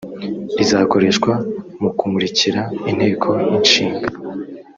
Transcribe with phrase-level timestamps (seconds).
[0.63, 1.31] izakoreshwa
[1.81, 3.29] mu kumurikira inteko
[3.65, 4.07] ishinga